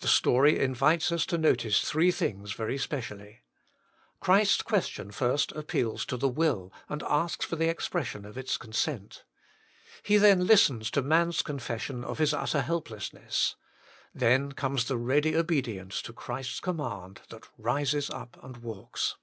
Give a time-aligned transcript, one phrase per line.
[0.00, 3.42] The story invites us to notice three things very specially.
[4.18, 8.56] Christ s question first appeals to the will, and asks for the expression of its
[8.56, 9.24] consent.
[10.02, 13.56] He then listens to man s confession of his utter helplessness.
[14.14, 19.16] Then comes the ready obedience to Christ s command, that rises up and walks.